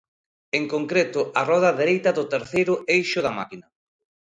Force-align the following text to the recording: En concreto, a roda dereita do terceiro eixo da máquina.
En 0.59 0.63
concreto, 0.73 1.19
a 1.39 1.41
roda 1.51 1.77
dereita 1.81 2.09
do 2.17 2.25
terceiro 2.33 2.73
eixo 2.97 3.19
da 3.25 3.35
máquina. 3.39 3.67